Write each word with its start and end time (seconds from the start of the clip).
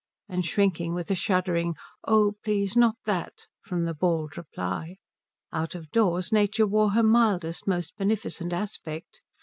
and 0.27 0.47
shrinking 0.47 0.95
with 0.95 1.11
a 1.11 1.13
shuddering 1.13 1.75
"Oh 2.07 2.33
please 2.43 2.75
not 2.75 2.95
that," 3.05 3.45
from 3.61 3.85
the 3.85 3.93
bald 3.93 4.35
reply. 4.35 4.95
Out 5.53 5.75
of 5.75 5.91
doors 5.91 6.31
Nature 6.31 6.65
wore 6.65 6.93
her 6.93 7.03
mildest, 7.03 7.67
most 7.67 7.95
beneficent 7.99 8.51
aspect. 8.51 9.21